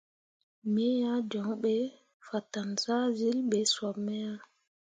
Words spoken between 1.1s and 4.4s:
ah joŋ ɓe fatan zahzyilli ɓe sop me ah.